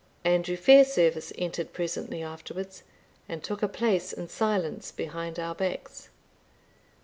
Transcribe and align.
Andrew 0.25 0.57
Fairservice 0.57 1.31
entered 1.37 1.73
presently 1.73 2.23
afterwards, 2.23 2.81
and 3.29 3.43
took 3.43 3.61
a 3.61 3.67
place 3.67 4.11
in 4.11 4.29
silence 4.29 4.91
behind 4.91 5.37
our 5.37 5.53
backs. 5.53 6.09